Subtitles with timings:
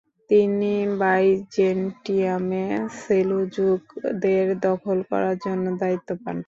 [0.29, 0.71] তিনি
[1.01, 2.65] বাইজেন্টিয়ামে
[2.99, 6.37] সেলজুকদের দখল করার জন্য দায়িত্ব পান।